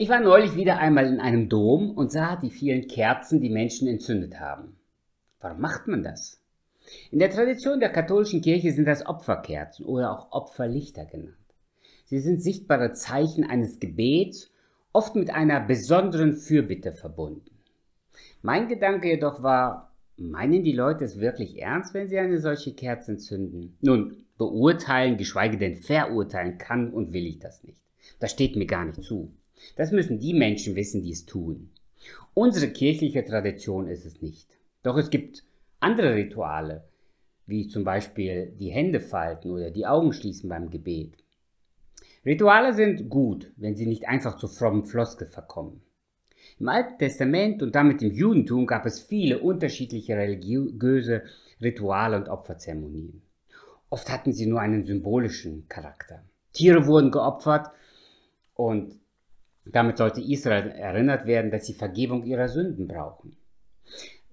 [0.00, 3.88] Ich war neulich wieder einmal in einem Dom und sah die vielen Kerzen, die Menschen
[3.88, 4.76] entzündet haben.
[5.40, 6.40] Warum macht man das?
[7.10, 11.34] In der Tradition der katholischen Kirche sind das Opferkerzen oder auch Opferlichter genannt.
[12.04, 14.52] Sie sind sichtbare Zeichen eines Gebets,
[14.92, 17.58] oft mit einer besonderen Fürbitte verbunden.
[18.40, 23.10] Mein Gedanke jedoch war, meinen die Leute es wirklich ernst, wenn sie eine solche Kerze
[23.10, 23.76] entzünden?
[23.80, 27.82] Nun, beurteilen, geschweige denn verurteilen kann und will ich das nicht.
[28.20, 29.34] Das steht mir gar nicht zu.
[29.76, 31.70] Das müssen die Menschen wissen, die es tun.
[32.34, 34.48] Unsere kirchliche Tradition ist es nicht.
[34.82, 35.44] Doch es gibt
[35.80, 36.84] andere Rituale,
[37.46, 41.14] wie zum Beispiel die Hände falten oder die Augen schließen beim Gebet.
[42.24, 45.80] Rituale sind gut, wenn sie nicht einfach zu frommen Floskel verkommen.
[46.58, 51.22] Im Alten Testament und damit im Judentum gab es viele unterschiedliche religiöse
[51.60, 53.22] Rituale und Opferzeremonien.
[53.90, 56.22] Oft hatten sie nur einen symbolischen Charakter.
[56.52, 57.70] Tiere wurden geopfert
[58.54, 58.98] und
[59.72, 63.36] damit sollte Israel erinnert werden, dass sie Vergebung ihrer Sünden brauchen.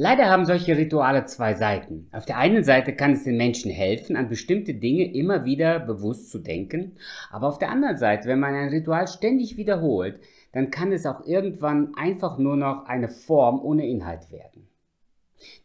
[0.00, 2.08] Leider haben solche Rituale zwei Seiten.
[2.12, 6.30] Auf der einen Seite kann es den Menschen helfen, an bestimmte Dinge immer wieder bewusst
[6.30, 6.96] zu denken,
[7.32, 10.20] aber auf der anderen Seite, wenn man ein Ritual ständig wiederholt,
[10.52, 14.68] dann kann es auch irgendwann einfach nur noch eine Form ohne Inhalt werden.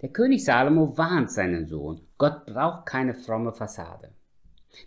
[0.01, 4.09] Der König Salomo warnt seinen Sohn, Gott braucht keine fromme Fassade.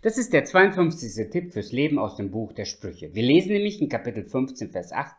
[0.01, 1.29] Das ist der 52.
[1.29, 3.13] Tipp fürs Leben aus dem Buch der Sprüche.
[3.13, 5.15] Wir lesen nämlich in Kapitel 15, Vers 8.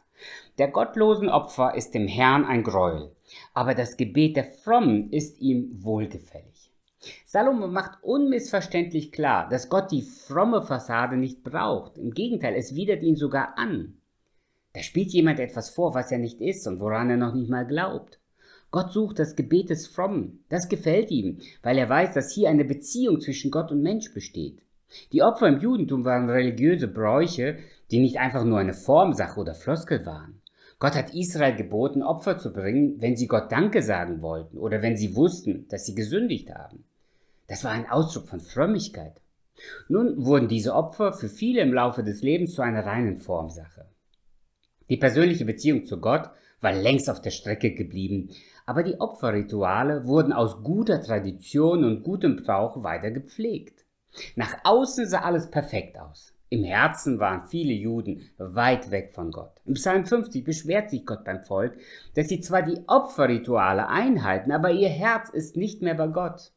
[0.58, 3.14] Der gottlosen Opfer ist dem Herrn ein Gräuel,
[3.54, 6.72] aber das Gebet der Frommen ist ihm wohlgefällig.
[7.24, 11.96] Salomo macht unmissverständlich klar, dass Gott die fromme Fassade nicht braucht.
[11.96, 13.98] Im Gegenteil, es widert ihn sogar an.
[14.72, 17.66] Da spielt jemand etwas vor, was er nicht ist und woran er noch nicht mal
[17.66, 18.20] glaubt.
[18.70, 20.44] Gott sucht das Gebet des Frommen.
[20.50, 24.62] Das gefällt ihm, weil er weiß, dass hier eine Beziehung zwischen Gott und Mensch besteht.
[25.12, 27.58] Die Opfer im Judentum waren religiöse Bräuche,
[27.90, 30.40] die nicht einfach nur eine Formsache oder Floskel waren.
[30.78, 34.96] Gott hat Israel geboten, Opfer zu bringen, wenn sie Gott Danke sagen wollten oder wenn
[34.96, 36.84] sie wussten, dass sie gesündigt haben.
[37.48, 39.20] Das war ein Ausdruck von Frömmigkeit.
[39.88, 43.86] Nun wurden diese Opfer für viele im Laufe des Lebens zu einer reinen Formsache.
[44.88, 46.30] Die persönliche Beziehung zu Gott
[46.60, 48.30] war längst auf der Strecke geblieben,
[48.66, 53.84] aber die Opferrituale wurden aus guter Tradition und gutem Brauch weiter gepflegt.
[54.36, 56.34] Nach außen sah alles perfekt aus.
[56.50, 59.60] Im Herzen waren viele Juden weit weg von Gott.
[59.66, 61.76] Im Psalm 50 beschwert sich Gott beim Volk,
[62.14, 66.52] dass sie zwar die Opferrituale einhalten, aber ihr Herz ist nicht mehr bei Gott.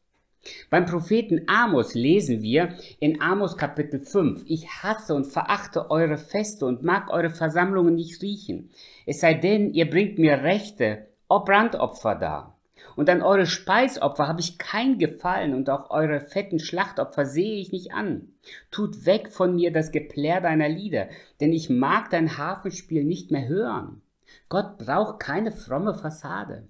[0.70, 6.66] Beim Propheten Amos lesen wir in Amos Kapitel 5, ich hasse und verachte eure Feste
[6.66, 8.70] und mag eure Versammlungen nicht riechen.
[9.06, 12.58] Es sei denn, ihr bringt mir Rechte Brandopfer dar.
[12.96, 17.72] Und an eure Speisopfer habe ich kein Gefallen und auch eure fetten Schlachtopfer sehe ich
[17.72, 18.32] nicht an.
[18.70, 21.08] Tut weg von mir das Geplär deiner Lieder,
[21.40, 24.02] denn ich mag dein Hafenspiel nicht mehr hören.
[24.48, 26.68] Gott braucht keine fromme Fassade.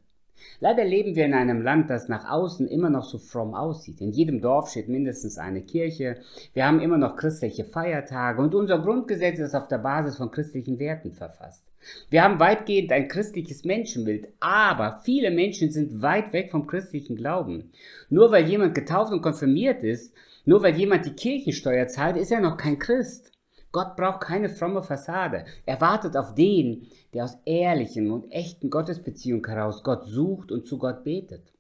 [0.61, 4.01] Leider leben wir in einem Land, das nach außen immer noch so fromm aussieht.
[4.01, 6.17] In jedem Dorf steht mindestens eine Kirche.
[6.55, 10.79] Wir haben immer noch christliche Feiertage und unser Grundgesetz ist auf der Basis von christlichen
[10.79, 11.65] Werten verfasst.
[12.11, 17.73] Wir haben weitgehend ein christliches Menschenbild, aber viele Menschen sind weit weg vom christlichen Glauben.
[18.09, 20.15] Nur weil jemand getauft und konfirmiert ist,
[20.45, 23.32] nur weil jemand die Kirchensteuer zahlt, ist er noch kein Christ.
[23.73, 25.47] Gott braucht keine fromme Fassade.
[25.65, 30.79] Er wartet auf den, der aus ehrlichen und echten Gottesbeziehungen heraus Gott sucht und zu
[30.79, 31.53] Gott betet.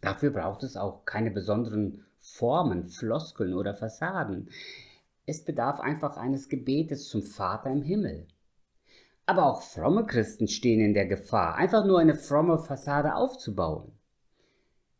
[0.00, 4.50] Dafür braucht es auch keine besonderen Formen, Floskeln oder Fassaden.
[5.24, 8.26] Es bedarf einfach eines Gebetes zum Vater im Himmel.
[9.24, 13.92] Aber auch fromme Christen stehen in der Gefahr, einfach nur eine fromme Fassade aufzubauen.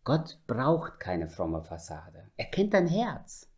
[0.04, 2.30] Gott braucht keine fromme Fassade.
[2.36, 3.51] Er kennt dein Herz.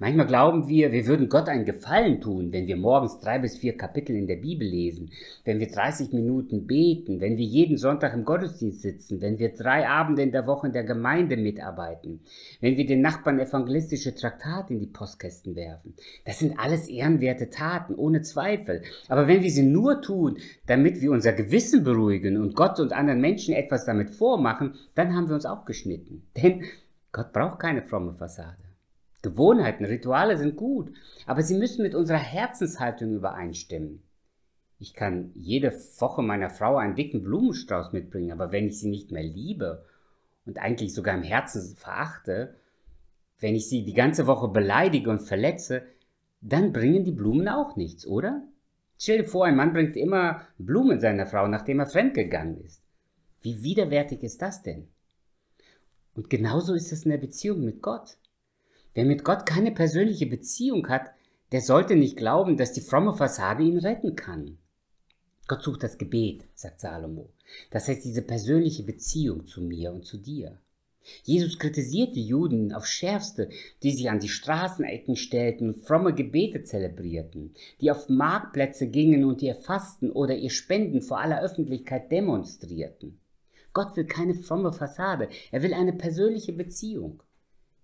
[0.00, 3.76] Manchmal glauben wir, wir würden Gott einen Gefallen tun, wenn wir morgens drei bis vier
[3.76, 5.10] Kapitel in der Bibel lesen,
[5.44, 9.88] wenn wir 30 Minuten beten, wenn wir jeden Sonntag im Gottesdienst sitzen, wenn wir drei
[9.88, 12.20] Abende in der Woche in der Gemeinde mitarbeiten,
[12.60, 15.94] wenn wir den Nachbarn evangelistische Traktate in die Postkästen werfen.
[16.24, 18.82] Das sind alles ehrenwerte Taten, ohne Zweifel.
[19.08, 23.20] Aber wenn wir sie nur tun, damit wir unser Gewissen beruhigen und Gott und anderen
[23.20, 26.24] Menschen etwas damit vormachen, dann haben wir uns auch geschnitten.
[26.36, 26.64] Denn
[27.12, 28.63] Gott braucht keine fromme Fassade.
[29.24, 30.92] Gewohnheiten, Rituale sind gut,
[31.26, 34.02] aber sie müssen mit unserer Herzenshaltung übereinstimmen.
[34.78, 39.10] Ich kann jede Woche meiner Frau einen dicken Blumenstrauß mitbringen, aber wenn ich sie nicht
[39.10, 39.86] mehr liebe
[40.44, 42.54] und eigentlich sogar im Herzen verachte,
[43.40, 45.84] wenn ich sie die ganze Woche beleidige und verletze,
[46.42, 48.42] dann bringen die Blumen auch nichts, oder?
[48.98, 52.82] Stell dir vor, ein Mann bringt immer Blumen seiner Frau, nachdem er fremdgegangen ist.
[53.40, 54.88] Wie widerwärtig ist das denn?
[56.14, 58.18] Und genauso ist es in der Beziehung mit Gott.
[58.94, 61.10] Wer mit Gott keine persönliche Beziehung hat,
[61.52, 64.58] der sollte nicht glauben, dass die fromme Fassade ihn retten kann.
[65.46, 67.30] Gott sucht das Gebet, sagt Salomo.
[67.70, 70.58] Das heißt diese persönliche Beziehung zu mir und zu dir.
[71.22, 73.50] Jesus kritisiert die Juden aufs Schärfste,
[73.82, 77.52] die sich an die Straßenecken stellten und fromme Gebete zelebrierten,
[77.82, 83.20] die auf Marktplätze gingen und ihr Fasten oder ihr Spenden vor aller Öffentlichkeit demonstrierten.
[83.74, 87.22] Gott will keine fromme Fassade, er will eine persönliche Beziehung,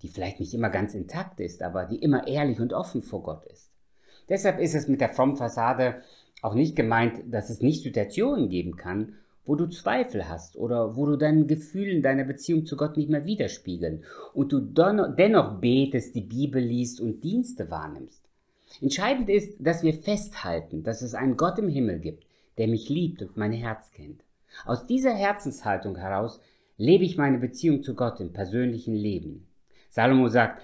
[0.02, 3.44] die vielleicht nicht immer ganz intakt ist, aber die immer ehrlich und offen vor Gott
[3.46, 3.70] ist.
[4.28, 6.02] Deshalb ist es mit der frommen Fassade
[6.42, 9.14] auch nicht gemeint, dass es nicht Situationen geben kann,
[9.44, 13.24] wo du Zweifel hast oder wo du deinen Gefühlen, deiner Beziehung zu Gott nicht mehr
[13.24, 18.28] widerspiegeln und du dennoch betest, die Bibel liest und Dienste wahrnimmst.
[18.80, 22.24] Entscheidend ist, dass wir festhalten, dass es einen Gott im Himmel gibt,
[22.58, 24.22] der mich liebt und mein Herz kennt.
[24.64, 26.40] Aus dieser Herzenshaltung heraus
[26.76, 29.48] lebe ich meine Beziehung zu Gott im persönlichen Leben.
[29.90, 30.62] Salomo sagt,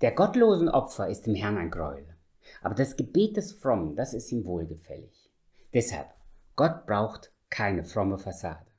[0.00, 2.16] der gottlosen Opfer ist dem Herrn ein Gräuel,
[2.62, 5.30] aber das Gebet des Frommen, das ist ihm wohlgefällig.
[5.74, 6.08] Deshalb,
[6.56, 8.71] Gott braucht keine fromme Fassade.